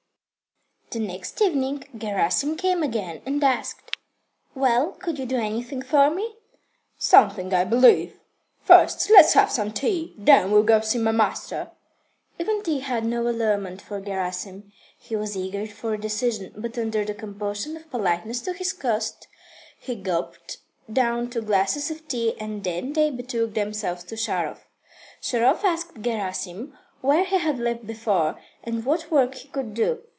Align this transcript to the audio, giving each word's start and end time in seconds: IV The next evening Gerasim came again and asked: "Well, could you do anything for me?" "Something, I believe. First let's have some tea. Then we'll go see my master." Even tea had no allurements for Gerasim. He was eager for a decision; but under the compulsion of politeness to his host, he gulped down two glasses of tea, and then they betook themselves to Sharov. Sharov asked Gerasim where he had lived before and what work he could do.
IV 0.93 0.99
The 1.01 1.07
next 1.07 1.41
evening 1.41 1.85
Gerasim 1.97 2.57
came 2.57 2.83
again 2.83 3.21
and 3.25 3.41
asked: 3.41 3.95
"Well, 4.53 4.91
could 4.91 5.17
you 5.17 5.25
do 5.25 5.37
anything 5.37 5.81
for 5.81 6.09
me?" 6.09 6.35
"Something, 6.97 7.53
I 7.53 7.63
believe. 7.63 8.19
First 8.61 9.09
let's 9.09 9.31
have 9.31 9.49
some 9.49 9.71
tea. 9.71 10.13
Then 10.17 10.51
we'll 10.51 10.63
go 10.63 10.81
see 10.81 10.97
my 10.97 11.13
master." 11.13 11.71
Even 12.37 12.61
tea 12.61 12.81
had 12.81 13.05
no 13.05 13.25
allurements 13.25 13.85
for 13.85 14.01
Gerasim. 14.01 14.73
He 14.99 15.15
was 15.15 15.37
eager 15.37 15.65
for 15.65 15.93
a 15.93 15.97
decision; 15.97 16.51
but 16.57 16.77
under 16.77 17.05
the 17.05 17.13
compulsion 17.13 17.77
of 17.77 17.89
politeness 17.89 18.41
to 18.41 18.51
his 18.51 18.77
host, 18.81 19.29
he 19.79 19.95
gulped 19.95 20.57
down 20.91 21.29
two 21.29 21.41
glasses 21.41 21.89
of 21.89 22.05
tea, 22.09 22.35
and 22.37 22.65
then 22.65 22.91
they 22.91 23.09
betook 23.11 23.53
themselves 23.53 24.03
to 24.03 24.15
Sharov. 24.15 24.57
Sharov 25.21 25.63
asked 25.63 26.01
Gerasim 26.01 26.73
where 26.99 27.23
he 27.23 27.37
had 27.37 27.59
lived 27.59 27.87
before 27.87 28.37
and 28.61 28.85
what 28.85 29.09
work 29.09 29.35
he 29.35 29.47
could 29.47 29.73
do. 29.73 30.01